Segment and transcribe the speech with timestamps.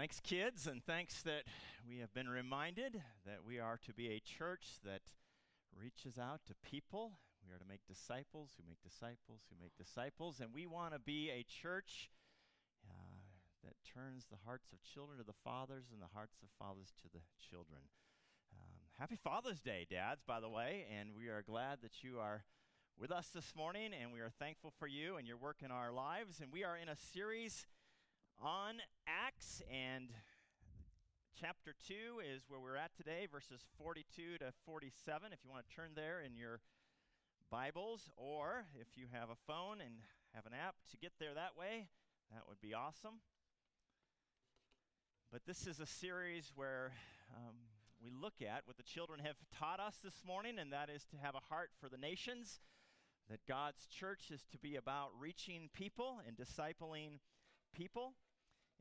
[0.00, 1.44] Thanks, kids, and thanks that
[1.86, 5.02] we have been reminded that we are to be a church that
[5.78, 7.18] reaches out to people.
[7.46, 10.98] We are to make disciples who make disciples who make disciples, and we want to
[10.98, 12.08] be a church
[12.88, 13.20] uh,
[13.62, 17.12] that turns the hearts of children to the fathers and the hearts of fathers to
[17.12, 17.82] the children.
[18.56, 22.44] Um, happy Father's Day, dads, by the way, and we are glad that you are
[22.98, 25.92] with us this morning, and we are thankful for you and your work in our
[25.92, 26.40] lives.
[26.40, 27.66] And we are in a series
[28.42, 28.76] on
[29.06, 30.08] Acts, and
[31.38, 35.32] chapter 2 is where we're at today, verses 42 to 47.
[35.32, 36.60] If you want to turn there in your
[37.50, 39.92] Bibles, or if you have a phone and
[40.32, 41.88] have an app to get there that way,
[42.32, 43.20] that would be awesome.
[45.30, 46.92] But this is a series where
[47.36, 47.56] um,
[48.02, 51.16] we look at what the children have taught us this morning, and that is to
[51.20, 52.60] have a heart for the nations,
[53.28, 57.20] that God's church is to be about reaching people and discipling
[57.74, 58.14] people.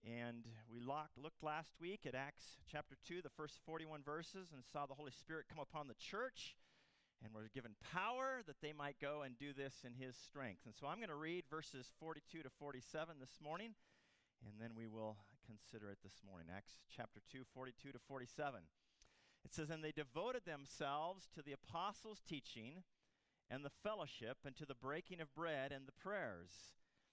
[0.05, 4.85] And we looked last week at Acts chapter 2, the first 41 verses, and saw
[4.85, 6.55] the Holy Spirit come upon the church
[7.23, 10.61] and were given power that they might go and do this in His strength.
[10.65, 13.75] And so I'm going to read verses 42 to 47 this morning,
[14.45, 16.47] and then we will consider it this morning.
[16.55, 18.61] Acts chapter 2, 42 to 47.
[19.43, 22.83] It says, And they devoted themselves to the apostles' teaching
[23.51, 26.77] and the fellowship, and to the breaking of bread and the prayers.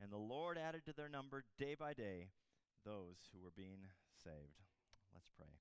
[0.00, 2.32] And the Lord added to their number day by day
[2.88, 3.84] those who were being
[4.24, 4.64] saved.
[5.12, 5.60] Let's pray.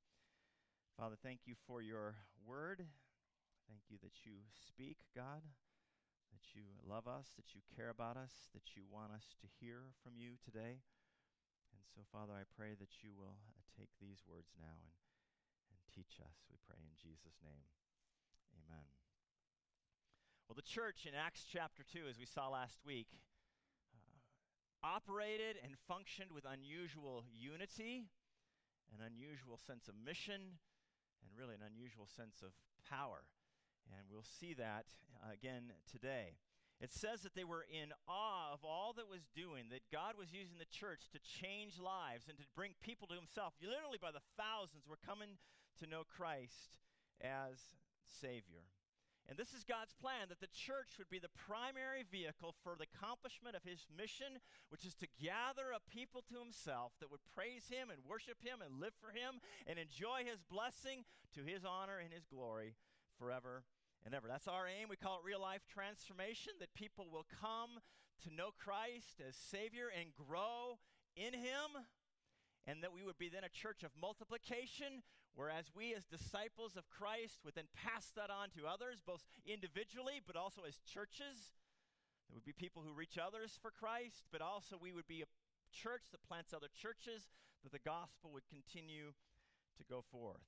[0.96, 2.16] Father, thank you for your
[2.48, 2.88] word.
[3.68, 5.44] Thank you that you speak, God,
[6.32, 9.92] that you love us, that you care about us, that you want us to hear
[10.00, 10.80] from you today.
[11.76, 14.96] And so, Father, I pray that you will uh, take these words now and,
[15.72, 16.48] and teach us.
[16.48, 17.68] We pray in Jesus' name.
[18.56, 18.88] Amen.
[20.48, 23.12] Well, the church in Acts chapter 2, as we saw last week,
[24.84, 28.08] operated and functioned with unusual unity,
[28.94, 30.60] an unusual sense of mission,
[31.24, 32.54] and really an unusual sense of
[32.88, 33.24] power.
[33.92, 34.86] And we'll see that
[35.26, 36.38] again today.
[36.80, 40.32] It says that they were in awe of all that was doing, that God was
[40.32, 43.54] using the church to change lives and to bring people to Himself.
[43.60, 45.36] Literally, by the thousands, were coming
[45.84, 46.80] to know Christ
[47.20, 47.76] as
[48.08, 48.64] Savior.
[49.30, 52.90] And this is God's plan that the church would be the primary vehicle for the
[52.90, 54.42] accomplishment of his mission,
[54.74, 58.66] which is to gather a people to himself that would praise him and worship him
[58.66, 59.38] and live for him
[59.70, 61.06] and enjoy his blessing
[61.38, 62.74] to his honor and his glory
[63.22, 63.62] forever
[64.02, 64.26] and ever.
[64.26, 64.90] That's our aim.
[64.90, 67.78] We call it real life transformation that people will come
[68.26, 70.82] to know Christ as Savior and grow
[71.14, 71.86] in him
[72.66, 75.02] and that we would be then a church of multiplication,
[75.36, 80.22] whereas we as disciples of Christ would then pass that on to others, both individually
[80.26, 81.56] but also as churches.
[82.28, 85.32] There would be people who reach others for Christ, but also we would be a
[85.72, 87.30] church that plants other churches,
[87.64, 89.14] that the gospel would continue
[89.78, 90.46] to go forth.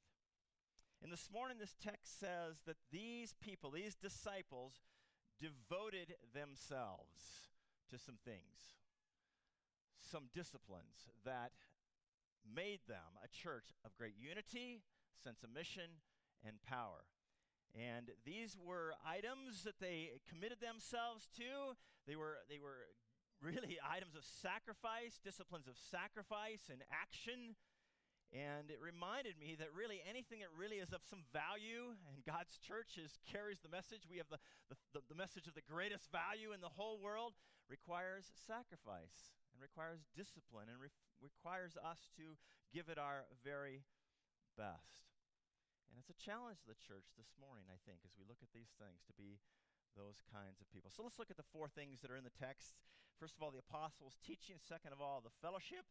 [1.02, 4.74] And this morning, this text says that these people, these disciples,
[5.40, 7.50] devoted themselves
[7.90, 8.78] to some things,
[9.98, 11.52] some disciplines that
[12.46, 14.82] made them a church of great unity,
[15.24, 16.02] sense of mission,
[16.46, 17.06] and power.
[17.72, 21.78] And these were items that they committed themselves to.
[22.08, 22.92] They were, they were
[23.40, 27.56] really items of sacrifice, disciplines of sacrifice and action.
[28.32, 32.56] And it reminded me that really anything that really is of some value, and God's
[32.64, 34.40] church is, carries the message, we have the,
[34.96, 37.36] the, the message of the greatest value in the whole world,
[37.68, 40.80] requires sacrifice and requires discipline and
[41.22, 42.36] requires us to
[42.74, 43.86] give it our very
[44.58, 45.08] best.
[45.92, 48.52] And it's a challenge to the church this morning, I think, as we look at
[48.56, 49.40] these things, to be
[49.94, 50.88] those kinds of people.
[50.88, 52.80] So let's look at the four things that are in the text.
[53.20, 54.58] First of all, the apostles' teaching.
[54.58, 55.84] Second of all, the fellowship.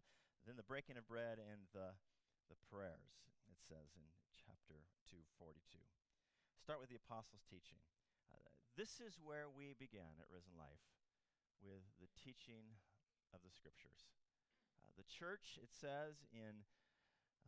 [0.49, 1.93] Then the breaking of bread and the,
[2.49, 5.61] the prayers, it says in chapter 242.
[6.57, 7.85] Start with the apostles' teaching.
[8.33, 8.41] Uh,
[8.73, 10.81] this is where we began at Risen Life,
[11.61, 12.81] with the teaching
[13.37, 14.09] of the Scriptures.
[15.01, 16.61] The church, it says in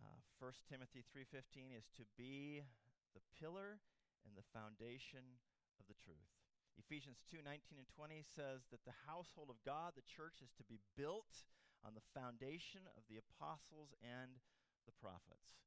[0.01, 2.65] uh, 1 Timothy 3.15, is to be
[3.13, 3.77] the pillar
[4.25, 5.37] and the foundation
[5.77, 6.33] of the truth.
[6.81, 10.81] Ephesians 2:19 and 20 says that the household of God, the church, is to be
[10.97, 11.45] built
[11.85, 14.41] on the foundation of the apostles and
[14.89, 15.61] the prophets.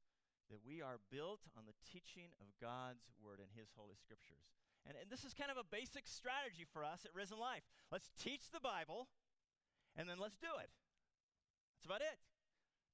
[0.50, 4.54] that we are built on the teaching of God's Word and His Holy Scriptures.
[4.86, 7.62] And, and this is kind of a basic strategy for us at Risen Life.
[7.90, 9.06] Let's teach the Bible,
[9.94, 10.70] and then let's do it.
[11.76, 12.18] That's about it.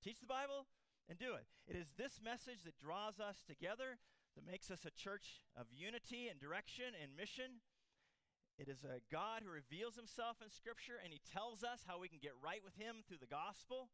[0.03, 0.67] Teach the Bible
[1.09, 1.47] and do it.
[1.67, 4.03] It is this message that draws us together,
[4.35, 7.63] that makes us a church of unity and direction and mission.
[8.59, 12.11] It is a God who reveals himself in Scripture, and he tells us how we
[12.11, 13.89] can get right with him through the gospel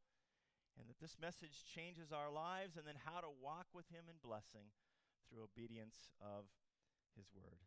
[0.79, 4.23] and that this message changes our lives, and then how to walk with Him in
[4.23, 4.71] blessing
[5.27, 6.47] through obedience of
[7.19, 7.67] His Word.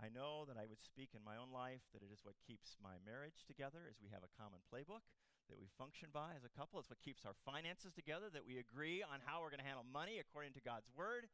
[0.00, 2.80] I know that I would speak in my own life that it is what keeps
[2.80, 5.04] my marriage together, as we have a common playbook
[5.48, 6.78] that we function by as a couple.
[6.78, 9.88] It's what keeps our finances together, that we agree on how we're going to handle
[9.88, 11.28] money according to God's Word,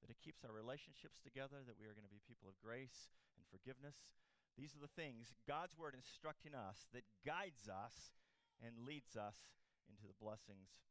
[0.00, 3.10] that it keeps our relationships together, that we are going to be people of grace
[3.34, 4.06] and forgiveness.
[4.54, 8.14] These are the things God's Word instructing us that guides us
[8.62, 9.52] and leads us
[9.90, 10.86] into the blessings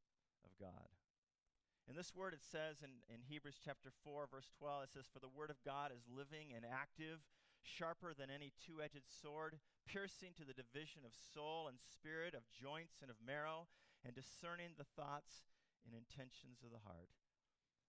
[0.46, 0.92] of God.
[1.86, 5.22] In this word, it says in, in Hebrews chapter 4, verse 12, it says, For
[5.22, 7.22] the word of God is living and active,
[7.66, 9.58] sharper than any two edged sword,
[9.90, 13.68] piercing to the division of soul and spirit, of joints and of marrow,
[14.06, 15.50] and discerning the thoughts
[15.84, 17.10] and intentions of the heart.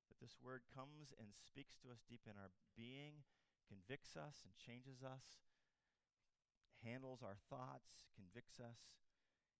[0.08, 3.22] That this word comes and speaks to us deep in our being,
[3.68, 5.44] convicts us and changes us,
[6.80, 8.96] handles our thoughts, convicts us,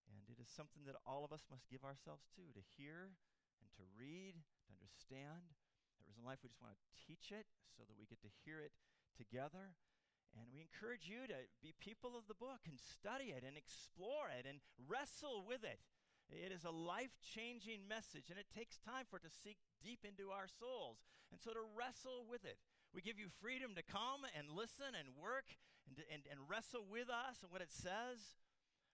[0.07, 3.13] and it is something that all of us must give ourselves to, to hear
[3.59, 5.51] and to read, to understand.
[5.99, 8.63] At Risen Life, we just want to teach it so that we get to hear
[8.63, 8.71] it
[9.19, 9.75] together.
[10.35, 14.27] And we encourage you to be people of the book and study it and explore
[14.27, 15.79] it and wrestle with it.
[16.27, 20.03] It is a life changing message, and it takes time for it to seek deep
[20.03, 21.07] into our souls.
[21.31, 22.59] And so to wrestle with it.
[22.91, 25.55] We give you freedom to come and listen and work
[25.87, 28.19] and, and, and wrestle with us and what it says.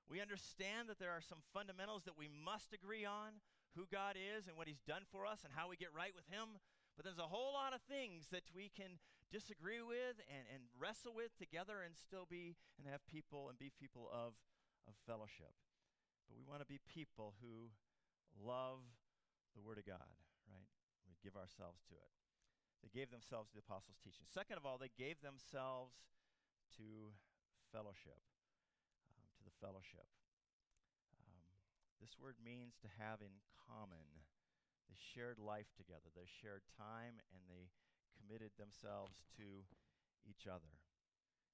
[0.10, 3.42] We understand that there are some fundamentals that we must agree on
[3.74, 6.30] who God is and what He's done for us and how we get right with
[6.30, 6.62] Him.
[6.94, 9.02] But there's a whole lot of things that we can
[9.34, 13.74] disagree with and, and wrestle with together and still be and have people and be
[13.74, 14.38] people of,
[14.86, 15.58] of fellowship.
[16.30, 17.74] But we want to be people who
[18.38, 18.86] love
[19.58, 20.14] the Word of God,
[20.46, 20.70] right?
[21.10, 22.14] We give ourselves to it.
[22.86, 24.30] They gave themselves to the apostles' teaching.
[24.30, 25.98] Second of all, they gave themselves
[26.78, 27.16] to
[27.74, 28.22] fellowship
[29.10, 30.06] um, to the fellowship.
[31.16, 31.48] Um,
[31.98, 33.34] this word means to have in
[33.66, 34.22] common.
[34.92, 37.72] They shared life together, they shared time, and they
[38.24, 39.68] committed themselves to
[40.24, 40.72] each other.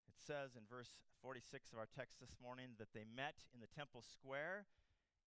[0.05, 3.73] It says in verse 46 of our text this morning that they met in the
[3.73, 4.69] temple square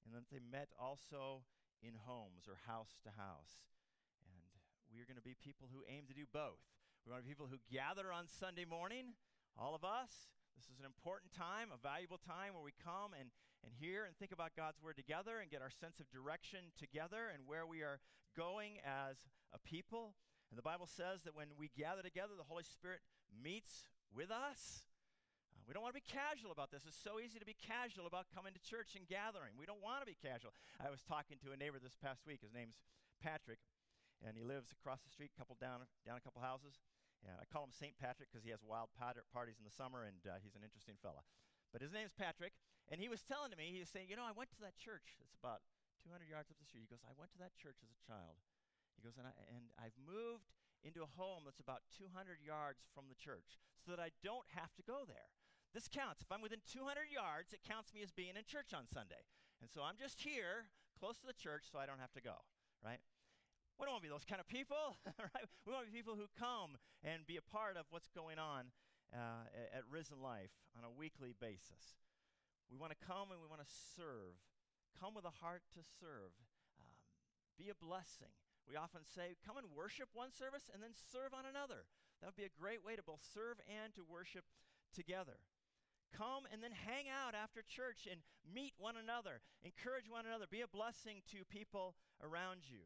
[0.06, 1.42] and that they met also
[1.82, 3.66] in homes or house to house.
[4.22, 4.46] And
[4.94, 6.62] we are going to be people who aim to do both.
[7.02, 9.18] We want to be people who gather on Sunday morning,
[9.58, 13.34] all of us, this is an important time, a valuable time where we come and,
[13.66, 17.34] and hear and think about God's Word together and get our sense of direction together
[17.34, 17.98] and where we are
[18.38, 20.14] going as a people.
[20.52, 23.00] And the Bible says that when we gather together, the Holy Spirit
[23.32, 24.84] meets with us.
[25.48, 26.84] Uh, we don't want to be casual about this.
[26.84, 29.56] It's so easy to be casual about coming to church and gathering.
[29.56, 30.52] We don't want to be casual.
[30.76, 32.44] I was talking to a neighbor this past week.
[32.44, 32.84] His name's
[33.24, 33.64] Patrick,
[34.20, 36.84] and he lives across the street, couple down, down a couple houses.
[37.24, 37.96] Yeah, I call him St.
[37.96, 41.24] Patrick because he has wild parties in the summer, and uh, he's an interesting fella.
[41.72, 42.52] But his name's Patrick,
[42.92, 44.76] and he was telling to me, he was saying, you know, I went to that
[44.76, 45.16] church.
[45.16, 45.64] It's about
[46.04, 46.84] 200 yards up the street.
[46.84, 48.36] He goes, I went to that church as a child.
[48.96, 49.34] He goes, and, I,
[49.78, 50.52] I've moved
[50.82, 54.74] into a home that's about 200 yards from the church so that I don't have
[54.74, 55.30] to go there.
[55.72, 56.20] This counts.
[56.20, 59.24] If I'm within 200 yards, it counts me as being in church on Sunday.
[59.64, 62.44] And so I'm just here, close to the church, so I don't have to go,
[62.84, 63.00] right?
[63.78, 65.00] We don't want to be those kind of people,
[65.32, 65.46] right?
[65.64, 68.74] We want to be people who come and be a part of what's going on
[69.14, 71.96] uh, at Risen Life on a weekly basis.
[72.68, 74.36] We want to come and we want to serve.
[74.98, 76.36] Come with a heart to serve.
[76.76, 77.00] Um,
[77.56, 78.32] be a blessing.
[78.68, 81.84] We often say, come and worship one service and then serve on another.
[82.20, 84.46] That would be a great way to both serve and to worship
[84.94, 85.42] together.
[86.12, 90.60] Come and then hang out after church and meet one another, encourage one another, be
[90.60, 92.84] a blessing to people around you.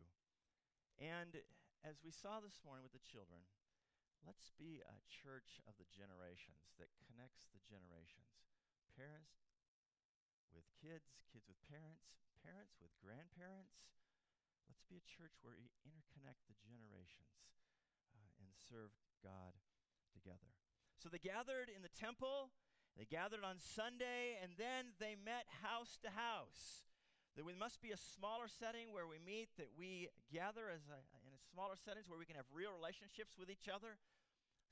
[1.03, 1.43] And
[1.83, 3.43] as we saw this morning with the children,
[4.23, 8.47] let's be a church of the generations that connects the generations.
[8.95, 9.43] Parents
[10.55, 13.85] with kids, kids with parents, parents with grandparents.
[14.67, 17.63] Let's be a church where we interconnect the generations
[18.15, 18.91] uh, and serve
[19.23, 19.55] God
[20.13, 20.51] together.
[20.99, 22.51] So they gathered in the temple,
[22.99, 26.87] they gathered on Sunday, and then they met house to house.
[27.37, 31.05] That we must be a smaller setting where we meet, that we gather as a,
[31.29, 34.01] in a smaller settings where we can have real relationships with each other.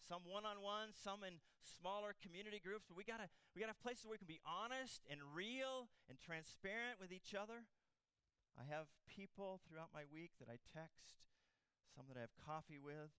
[0.01, 2.89] Some one-on-one, some in smaller community groups.
[2.89, 6.17] But we gotta we gotta have places where we can be honest and real and
[6.17, 7.69] transparent with each other.
[8.55, 11.27] I have people throughout my week that I text
[11.91, 13.11] some that I have coffee with.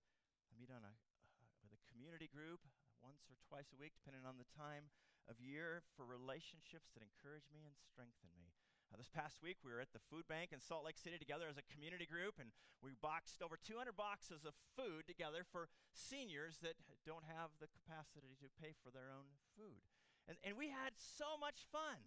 [0.48, 2.64] I meet on a, uh, with a community group
[3.04, 4.88] once or twice a week, depending on the time
[5.28, 8.56] of year, for relationships that encourage me and strengthen me.
[8.94, 11.52] Uh, this past week, we were at the food bank in Salt Lake City together
[11.52, 16.62] as a community group, and we boxed over 200 boxes of food together for seniors
[16.64, 19.84] that don't have the capacity to pay for their own food.
[20.30, 22.00] And, and we had so much fun.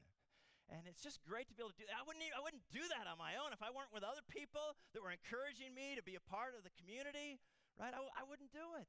[0.68, 1.96] And it's just great to be able to do that.
[1.96, 4.20] I wouldn't, even, I wouldn't do that on my own if I weren't with other
[4.28, 7.40] people that were encouraging me to be a part of the community,
[7.80, 7.96] right?
[7.96, 8.88] I, I wouldn't do it.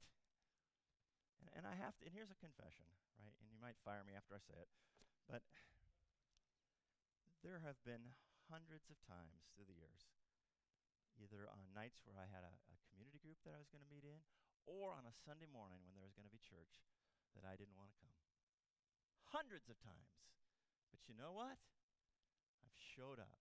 [1.40, 2.84] And, and I have to, and here's a confession,
[3.16, 3.32] right?
[3.40, 4.68] And you might fire me after I say it,
[5.32, 5.40] but
[7.40, 8.12] there have been
[8.52, 10.12] hundreds of times through the years,
[11.16, 13.88] either on nights where I had a, a community group that I was going to
[13.88, 14.20] meet in,
[14.68, 16.84] or on a Sunday morning when there was going to be church,
[17.40, 18.20] that I didn't want to come.
[19.32, 20.20] Hundreds of times.
[20.90, 21.58] But you know what?
[22.66, 23.40] I've showed up,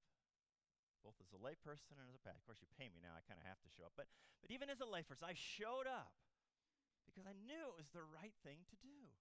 [1.05, 2.41] both as a layperson and as a pastor.
[2.41, 3.97] Of course, you pay me now; I kind of have to show up.
[3.97, 4.09] But
[4.41, 6.15] but even as a layperson, I showed up
[7.09, 9.13] because I knew it was the right thing to do,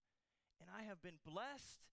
[0.60, 1.88] and I have been blessed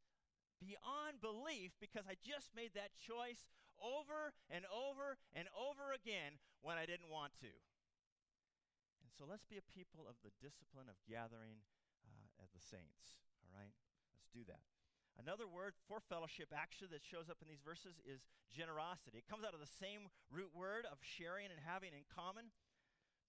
[0.62, 3.46] beyond belief because I just made that choice
[3.78, 7.52] over and over and over again when I didn't want to.
[9.02, 11.62] And so let's be a people of the discipline of gathering
[12.06, 13.20] uh, as the saints.
[13.44, 13.74] All right?
[14.14, 14.73] Let's do that.
[15.14, 19.22] Another word for fellowship, actually, that shows up in these verses is generosity.
[19.22, 22.50] It comes out of the same root word of sharing and having in common.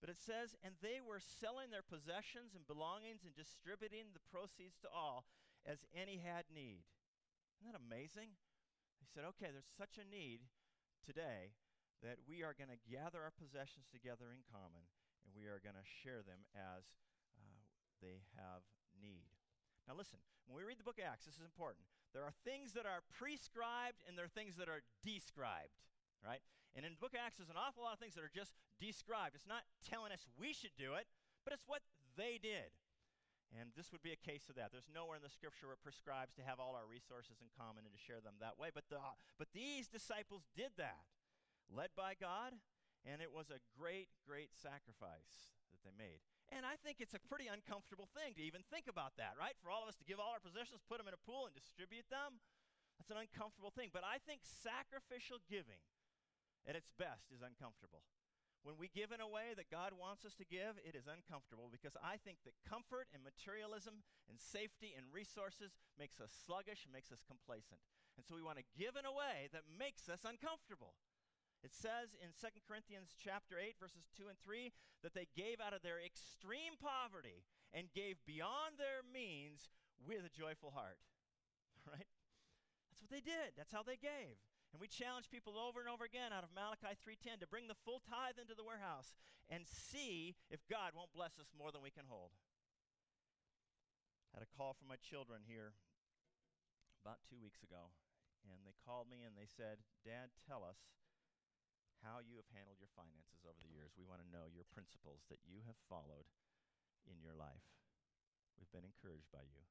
[0.02, 4.76] But it says, and they were selling their possessions and belongings and distributing the proceeds
[4.84, 5.24] to all
[5.64, 6.84] as any had need.
[7.56, 8.36] Isn't that amazing?
[9.00, 10.44] He said, okay, there's such a need
[11.00, 11.56] today
[12.04, 14.84] that we are going to gather our possessions together in common
[15.24, 16.84] and we are going to share them as
[17.40, 17.62] uh,
[18.04, 18.62] they have
[19.00, 19.35] need.
[19.86, 20.18] Now, listen,
[20.50, 21.86] when we read the book of Acts, this is important.
[22.10, 25.78] There are things that are prescribed and there are things that are described,
[26.22, 26.42] right?
[26.74, 28.58] And in the book of Acts, there's an awful lot of things that are just
[28.82, 29.38] described.
[29.38, 31.06] It's not telling us we should do it,
[31.46, 31.86] but it's what
[32.18, 32.74] they did.
[33.54, 34.74] And this would be a case of that.
[34.74, 37.86] There's nowhere in the scripture where it prescribes to have all our resources in common
[37.86, 38.74] and to share them that way.
[38.74, 38.98] But, the,
[39.38, 41.06] but these disciples did that,
[41.70, 42.58] led by God,
[43.06, 46.26] and it was a great, great sacrifice that they made.
[46.54, 49.58] And I think it's a pretty uncomfortable thing to even think about that, right?
[49.58, 51.54] For all of us to give all our possessions, put them in a pool, and
[51.54, 52.38] distribute them.
[52.96, 53.90] That's an uncomfortable thing.
[53.90, 55.82] But I think sacrificial giving
[56.64, 58.06] at its best is uncomfortable.
[58.66, 61.70] When we give in a way that God wants us to give, it is uncomfortable
[61.70, 67.14] because I think that comfort and materialism and safety and resources makes us sluggish makes
[67.14, 67.78] us complacent.
[68.18, 70.98] And so we want to give in a way that makes us uncomfortable.
[71.64, 74.72] It says in 2 Corinthians chapter 8 verses 2 and 3
[75.02, 80.32] that they gave out of their extreme poverty and gave beyond their means with a
[80.32, 81.00] joyful heart.
[81.86, 82.10] Right?
[82.90, 83.54] That's what they did.
[83.54, 84.34] That's how they gave.
[84.74, 87.78] And we challenge people over and over again out of Malachi 3:10 to bring the
[87.86, 89.14] full tithe into the warehouse
[89.46, 92.34] and see if God won't bless us more than we can hold.
[94.34, 95.78] I Had a call from my children here
[96.98, 97.94] about 2 weeks ago
[98.50, 100.90] and they called me and they said, "Dad, tell us
[102.04, 103.96] how you have handled your finances over the years.
[103.96, 106.28] We want to know your principles that you have followed
[107.06, 107.64] in your life.
[108.56, 109.62] We've been encouraged by you.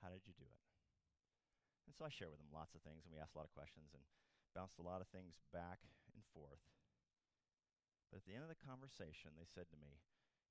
[0.00, 0.62] How did you do it?
[1.84, 3.56] And so I share with them lots of things, and we ask a lot of
[3.56, 4.04] questions and
[4.56, 5.84] bounced a lot of things back
[6.16, 6.64] and forth.
[8.08, 10.00] But at the end of the conversation, they said to me,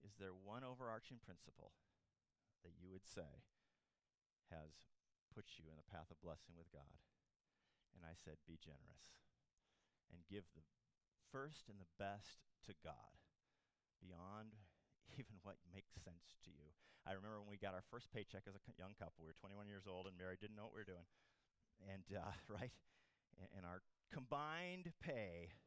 [0.05, 1.73] Is there one overarching principle
[2.61, 3.47] that you would say
[4.53, 4.85] has
[5.33, 7.01] put you in the path of blessing with God?
[7.97, 9.17] And I said, Be generous
[10.13, 10.61] and give the
[11.33, 13.17] first and the best to God
[13.97, 14.53] beyond
[15.17, 16.69] even what makes sense to you.
[17.03, 19.25] I remember when we got our first paycheck as a young couple.
[19.25, 21.09] We were 21 years old and married, didn't know what we were doing.
[21.89, 22.71] And, uh, right?
[23.57, 23.81] And, our
[24.13, 25.57] combined pay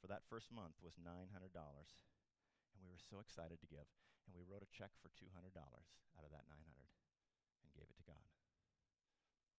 [0.00, 1.28] for that first month was $900.
[1.36, 3.86] And we were so excited to give.
[4.26, 8.08] And we wrote a check for $200 out of that 900 and gave it to
[8.08, 8.26] God.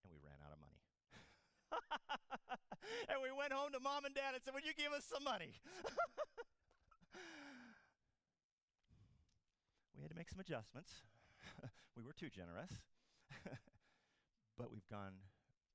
[0.03, 0.81] And we ran out of money.
[3.09, 5.23] and we went home to mom and dad and said, Would you give us some
[5.23, 5.53] money?
[9.95, 11.01] we had to make some adjustments.
[11.97, 12.71] we were too generous.
[14.57, 15.13] but we've gone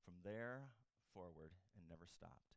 [0.03, 0.71] from there
[1.13, 2.55] forward and never stopped.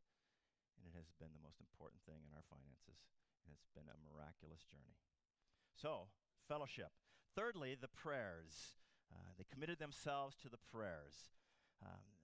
[0.79, 2.99] And it has been the most important thing in our finances.
[3.45, 4.97] And it's been a miraculous journey.
[5.75, 6.07] So,
[6.47, 6.91] fellowship.
[7.35, 8.79] Thirdly, the prayers.
[9.11, 11.35] Uh, they committed themselves to the prayers.
[11.83, 12.14] Um,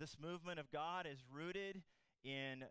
[0.00, 1.82] this movement of God is rooted
[2.24, 2.64] in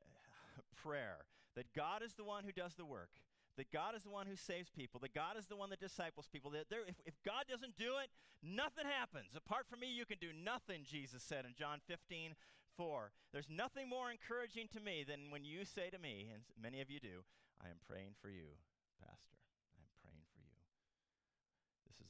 [0.75, 1.19] prayer.
[1.55, 3.09] That God is the one who does the work.
[3.57, 4.99] That God is the one who saves people.
[5.01, 6.51] That God is the one that disciples people.
[6.51, 8.09] That if, if God doesn't do it,
[8.41, 9.35] nothing happens.
[9.35, 12.35] Apart from me, you can do nothing, Jesus said in John 15,
[12.77, 13.11] 4.
[13.31, 16.89] There's nothing more encouraging to me than when you say to me, and many of
[16.89, 17.23] you do,
[17.61, 18.57] I am praying for you,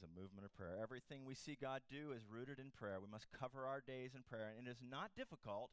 [0.00, 0.80] is a movement of prayer.
[0.80, 2.96] Everything we see God do is rooted in prayer.
[3.00, 5.70] We must cover our days in prayer, and it is not difficult,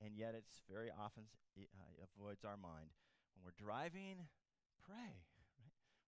[0.00, 1.24] and yet it's very often
[1.60, 2.96] uh, avoids our mind.
[3.36, 4.24] When we're driving,
[4.80, 5.28] pray.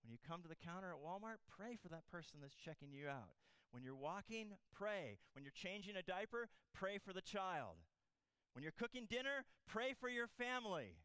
[0.00, 3.08] When you come to the counter at Walmart, pray for that person that's checking you
[3.08, 3.36] out.
[3.72, 5.20] When you're walking, pray.
[5.34, 7.76] When you're changing a diaper, pray for the child.
[8.54, 10.96] When you're cooking dinner, pray for your family.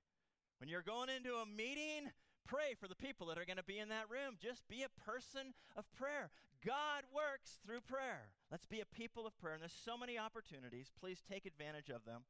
[0.59, 2.09] When you're going into a meeting,
[2.45, 4.37] pray for the people that are going to be in that room.
[4.37, 6.29] Just be a person of prayer.
[6.65, 8.29] God works through prayer.
[8.51, 9.53] Let's be a people of prayer.
[9.53, 10.93] And there's so many opportunities.
[10.93, 12.21] Please take advantage of them.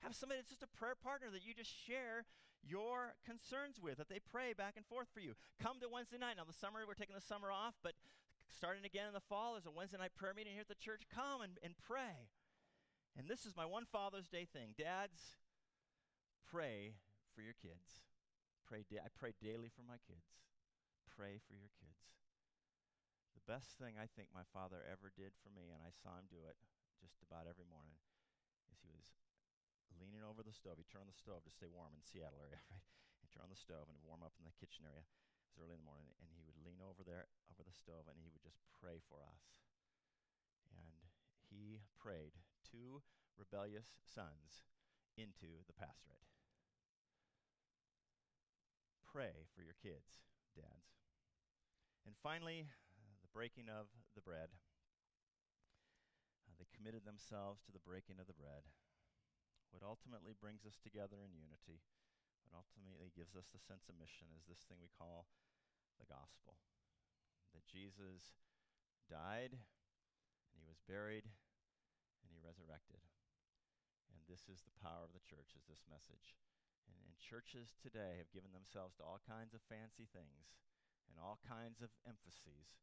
[0.00, 2.24] Have somebody that's just a prayer partner that you just share
[2.62, 5.34] your concerns with, that they pray back and forth for you.
[5.60, 6.38] Come to Wednesday night.
[6.38, 7.94] Now, the summer, we're taking the summer off, but
[8.46, 11.02] starting again in the fall, there's a Wednesday night prayer meeting here at the church.
[11.10, 12.30] Come and, and pray.
[13.18, 14.74] And this is my one Father's Day thing.
[14.78, 15.36] Dads,
[16.46, 16.94] pray
[17.34, 18.11] for your kids
[18.66, 20.38] pray da- I pray daily for my kids.
[21.06, 22.16] Pray for your kids.
[23.36, 26.30] The best thing I think my father ever did for me, and I saw him
[26.30, 26.56] do it
[27.02, 27.98] just about every morning,
[28.70, 29.18] is he was
[29.98, 30.78] leaning over the stove.
[30.78, 32.86] He turned on the stove to stay warm in Seattle area, right?
[33.20, 35.04] He turned on the stove and warm up in the kitchen area.
[35.04, 38.06] It was early in the morning, and he would lean over there, over the stove,
[38.08, 39.52] and he would just pray for us.
[40.70, 41.10] And
[41.50, 43.04] he prayed two
[43.36, 44.64] rebellious sons
[45.18, 46.31] into the pastorate
[49.12, 50.24] pray for your kids,
[50.56, 50.96] dads.
[52.08, 52.64] And finally,
[52.96, 54.56] uh, the breaking of the bread.
[56.48, 58.64] Uh, they committed themselves to the breaking of the bread.
[59.68, 61.84] What ultimately brings us together in unity,
[62.48, 65.28] what ultimately gives us the sense of mission, is this thing we call
[66.00, 66.56] the gospel.
[67.52, 68.40] That Jesus
[69.12, 71.28] died, and he was buried,
[72.24, 73.04] and he resurrected.
[74.08, 76.32] And this is the power of the church, is this message.
[76.92, 80.52] And, and churches today have given themselves to all kinds of fancy things
[81.08, 82.76] and all kinds of emphases,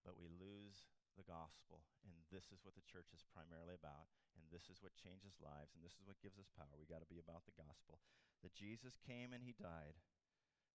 [0.00, 0.88] but we lose
[1.20, 1.84] the gospel.
[2.08, 4.08] And this is what the church is primarily about.
[4.34, 5.76] And this is what changes lives.
[5.76, 6.74] And this is what gives us power.
[6.76, 8.00] We got to be about the gospel.
[8.40, 10.00] That Jesus came and he died.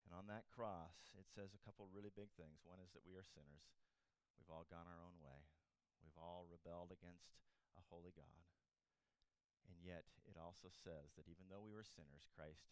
[0.08, 2.66] And on that cross, it says a couple really big things.
[2.66, 3.70] One is that we are sinners.
[4.40, 5.46] We've all gone our own way.
[6.02, 7.38] We've all rebelled against
[7.78, 8.42] a holy God.
[9.70, 12.66] And yet, it also says that even though we were sinners, Christ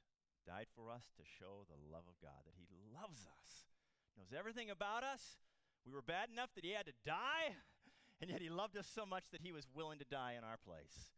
[0.49, 3.69] died for us to show the love of God, that He loves us,
[4.17, 5.37] knows everything about us.
[5.85, 7.53] We were bad enough that He had to die,
[8.19, 10.57] and yet He loved us so much that He was willing to die in our
[10.57, 11.13] place.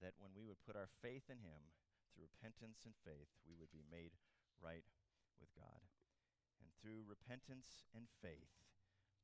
[0.00, 1.62] That when we would put our faith in Him,
[2.12, 4.16] through repentance and faith, we would be made
[4.58, 4.84] right
[5.38, 5.82] with God.
[6.60, 8.52] And through repentance and faith,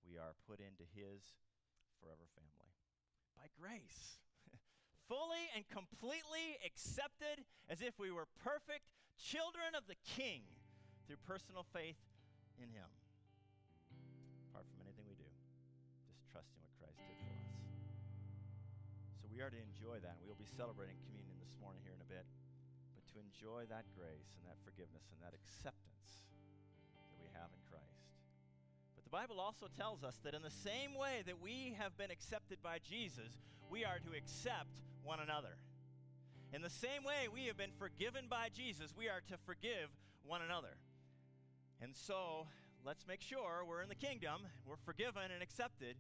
[0.05, 1.39] we are put into His
[1.99, 2.75] forever family
[3.35, 4.23] by grace
[5.09, 7.43] fully and completely accepted
[7.73, 10.45] as if we were perfect children of the King
[11.09, 11.99] through personal faith
[12.61, 12.87] in Him.
[14.53, 15.27] Apart from anything we do,
[16.05, 17.49] just trusting what Christ did for us.
[19.25, 20.21] So we are to enjoy that.
[20.21, 22.29] and We will be celebrating communion this morning here in a bit.
[22.93, 26.29] But to enjoy that grace and that forgiveness and that acceptance
[27.09, 28.13] that we have in Christ.
[28.93, 32.13] But the Bible also tells us that in the same way that we have been
[32.13, 33.41] accepted by Jesus,
[33.73, 35.57] we are to accept one another.
[36.53, 39.89] In the same way we have been forgiven by Jesus, we are to forgive
[40.21, 40.77] one another.
[41.81, 42.45] And so,
[42.85, 45.97] let's make sure we're in the kingdom, we're forgiven and accepted,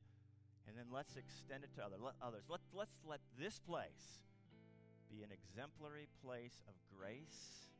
[0.68, 2.44] and then let's extend it to other, let others.
[2.52, 4.20] Let, let's let this place
[5.08, 7.72] be an exemplary place of grace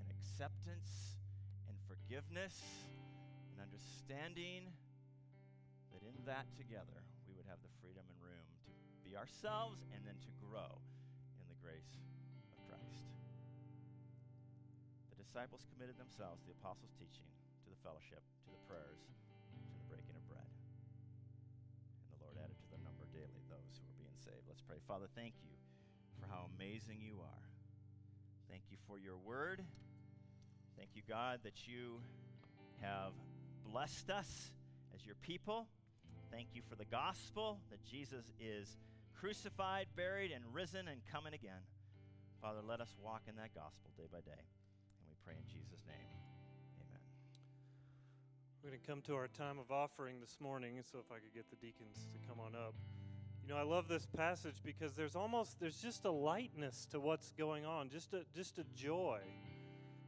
[0.00, 1.20] and acceptance
[1.68, 2.56] and forgiveness
[3.52, 4.72] and understanding
[5.92, 8.48] that in that together we would have the freedom and room
[9.16, 10.80] ourselves and then to grow
[11.40, 12.00] in the grace
[12.52, 13.08] of Christ.
[15.12, 17.28] The disciples committed themselves to the apostles' teaching,
[17.64, 20.50] to the fellowship, to the prayers, to the breaking of bread.
[22.04, 24.44] And the Lord added to their number daily those who were being saved.
[24.48, 24.80] Let's pray.
[24.88, 25.54] Father, thank you
[26.20, 27.44] for how amazing you are.
[28.48, 29.64] Thank you for your word.
[30.76, 32.00] Thank you, God, that you
[32.80, 33.12] have
[33.64, 34.50] blessed us
[34.94, 35.68] as your people.
[36.30, 38.76] Thank you for the gospel that Jesus is
[39.22, 41.62] crucified, buried, and risen and coming again.
[42.40, 44.34] Father, let us walk in that gospel day by day.
[44.34, 46.10] And we pray in Jesus' name.
[46.82, 46.98] Amen.
[48.58, 51.32] We're going to come to our time of offering this morning, so if I could
[51.32, 52.74] get the deacons to come on up.
[53.46, 57.30] You know, I love this passage because there's almost there's just a lightness to what's
[57.38, 59.20] going on, just a just a joy.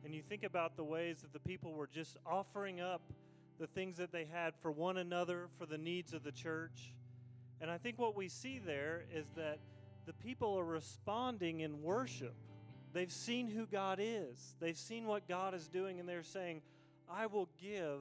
[0.05, 3.03] And you think about the ways that the people were just offering up
[3.61, 6.95] the things that they had for one another, for the needs of the church.
[7.61, 9.59] And I think what we see there is that
[10.07, 12.35] the people are responding in worship.
[12.93, 16.63] They've seen who God is, they've seen what God is doing, and they're saying,
[17.11, 18.01] I will give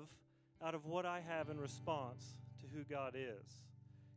[0.64, 3.64] out of what I have in response to who God is.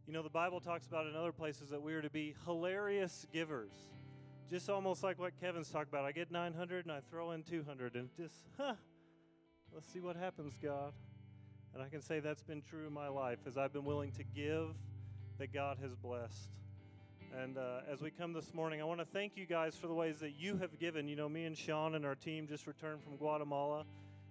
[0.07, 3.27] You know, the Bible talks about in other places that we are to be hilarious
[3.33, 3.73] givers.
[4.49, 6.05] Just almost like what Kevin's talked about.
[6.05, 8.75] I get 900 and I throw in 200 and just, huh,
[9.75, 10.93] let's see what happens, God.
[11.75, 14.23] And I can say that's been true in my life as I've been willing to
[14.23, 14.77] give
[15.39, 16.49] that God has blessed.
[17.37, 19.95] And uh, as we come this morning, I want to thank you guys for the
[19.95, 21.09] ways that you have given.
[21.09, 23.85] You know, me and Sean and our team just returned from Guatemala.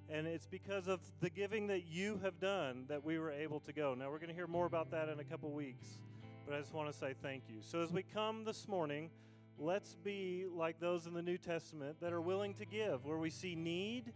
[0.10, 3.74] And it's because of the giving that you have done that we were able to
[3.74, 3.94] go.
[3.96, 6.00] Now, we're going to hear more about that in a couple weeks,
[6.46, 7.58] but I just want to say thank you.
[7.62, 9.10] So, as we come this morning,
[9.58, 13.32] let's be like those in the New Testament that are willing to give, where we
[13.32, 14.14] see need,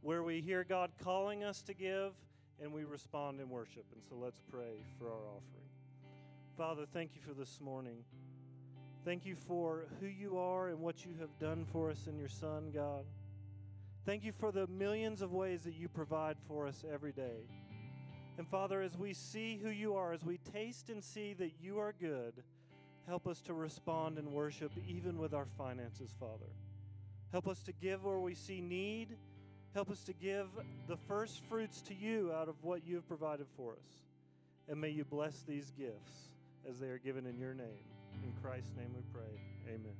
[0.00, 2.12] where we hear God calling us to give,
[2.62, 3.84] and we respond in worship.
[3.92, 5.75] And so, let's pray for our offering.
[6.56, 7.98] Father, thank you for this morning.
[9.04, 12.30] Thank you for who you are and what you have done for us in your
[12.30, 13.04] Son, God.
[14.06, 17.44] Thank you for the millions of ways that you provide for us every day.
[18.38, 21.78] And Father, as we see who you are, as we taste and see that you
[21.78, 22.32] are good,
[23.06, 26.48] help us to respond and worship even with our finances, Father.
[27.32, 29.18] Help us to give where we see need.
[29.74, 30.48] Help us to give
[30.88, 34.06] the first fruits to you out of what you have provided for us.
[34.68, 36.35] And may you bless these gifts
[36.68, 37.84] as they are given in your name.
[38.22, 39.22] In Christ's name we pray.
[39.68, 39.92] Amen.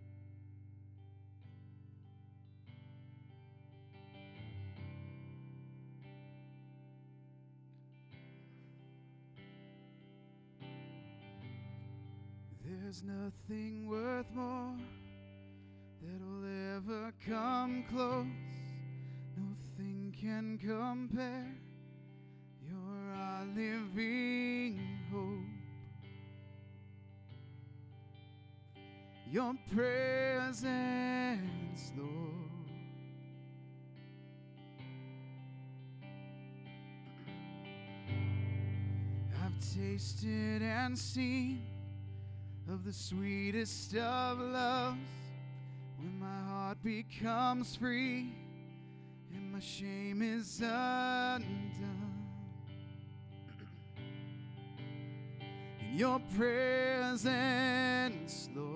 [12.64, 14.76] There's nothing worth more
[16.02, 18.26] that'll ever come close.
[19.36, 21.52] Nothing can compare.
[22.68, 24.80] You're our living
[25.12, 25.55] hope.
[29.28, 30.62] Your presence,
[31.96, 32.10] Lord.
[39.44, 41.62] I've tasted and seen
[42.68, 44.98] of the sweetest of loves
[45.98, 48.32] when my heart becomes free
[49.34, 51.44] and my shame is undone.
[55.80, 57.28] In your presence,
[58.54, 58.75] Lord.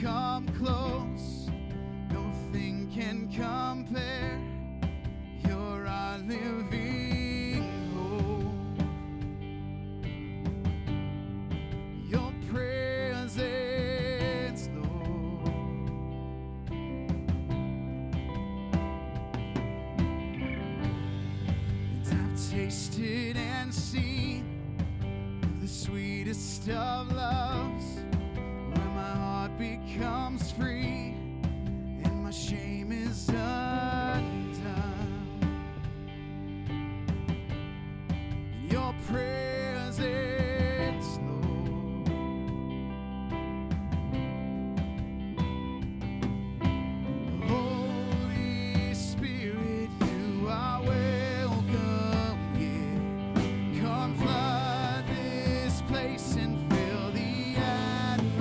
[0.00, 1.50] Come close.
[2.10, 4.40] Nothing can compare.
[5.46, 7.62] You're our living
[7.94, 8.78] hope.
[12.08, 13.50] Your presence,
[14.74, 15.90] Lord.
[22.06, 24.44] And I've tasted and seen
[25.60, 27.39] the sweetest of loves